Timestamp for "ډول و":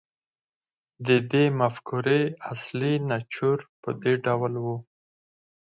4.25-4.65